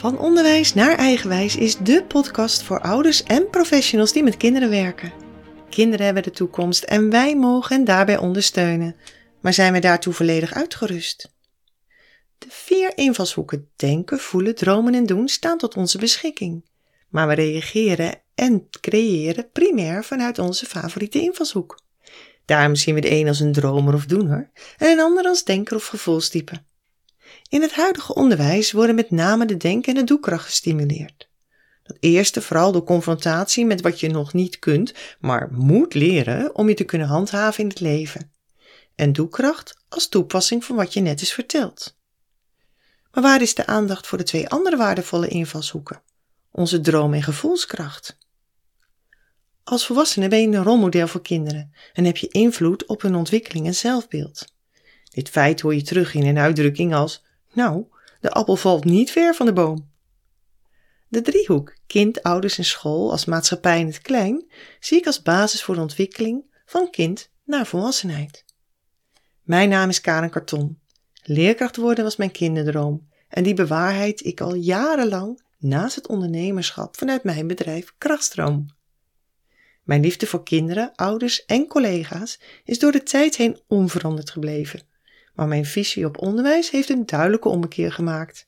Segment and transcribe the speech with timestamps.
[0.00, 5.12] Van onderwijs naar eigenwijs is de podcast voor ouders en professionals die met kinderen werken.
[5.70, 8.96] Kinderen hebben de toekomst en wij mogen hen daarbij ondersteunen.
[9.40, 11.32] Maar zijn wij daartoe volledig uitgerust?
[12.38, 16.64] De vier invalshoeken denken, voelen, dromen en doen staan tot onze beschikking.
[17.08, 21.80] Maar we reageren en creëren primair vanuit onze favoriete invalshoek.
[22.44, 25.76] Daarom zien we de een als een dromer of doener en een ander als denker
[25.76, 26.62] of gevoelstype.
[27.48, 31.28] In het huidige onderwijs worden met name de denk- en de doekracht gestimuleerd.
[31.82, 36.68] Dat eerste vooral door confrontatie met wat je nog niet kunt, maar moet leren om
[36.68, 38.32] je te kunnen handhaven in het leven.
[38.94, 41.96] En doekracht als toepassing van wat je net is verteld.
[43.12, 46.02] Maar waar is de aandacht voor de twee andere waardevolle invalshoeken?
[46.50, 48.18] Onze droom- en gevoelskracht.
[49.64, 53.66] Als volwassene ben je een rolmodel voor kinderen en heb je invloed op hun ontwikkeling
[53.66, 54.44] en zelfbeeld.
[55.10, 57.84] Dit feit hoor je terug in een uitdrukking als nou,
[58.20, 59.90] de appel valt niet ver van de boom.
[61.08, 65.62] De driehoek kind, ouders en school als maatschappij in het klein zie ik als basis
[65.62, 68.44] voor de ontwikkeling van kind naar volwassenheid.
[69.42, 70.78] Mijn naam is Karen Karton.
[71.22, 77.24] Leerkracht worden was mijn kinderdroom en die bewaarheid ik al jarenlang naast het ondernemerschap vanuit
[77.24, 78.66] mijn bedrijf Krachtstroom.
[79.82, 84.88] Mijn liefde voor kinderen, ouders en collega's is door de tijd heen onveranderd gebleven
[85.40, 88.46] maar mijn visie op onderwijs heeft een duidelijke ommekeer gemaakt.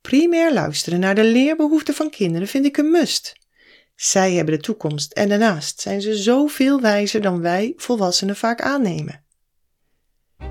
[0.00, 3.32] Primair luisteren naar de leerbehoeften van kinderen vind ik een must.
[3.94, 9.24] Zij hebben de toekomst en daarnaast zijn ze zoveel wijzer dan wij volwassenen vaak aannemen.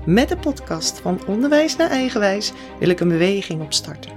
[0.06, 4.12] Met de podcast van Onderwijs naar Eigenwijs wil ik een beweging opstarten.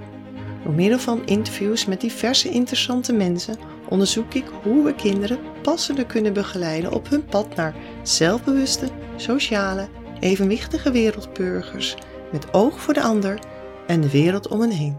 [0.64, 3.58] Door middel van interviews met diverse interessante mensen
[3.90, 10.92] onderzoek ik hoe we kinderen passender kunnen begeleiden op hun pad naar zelfbewuste, sociale evenwichtige
[10.92, 11.96] wereldburgers
[12.32, 13.40] met oog voor de ander
[13.88, 14.98] en de wereld om hen heen.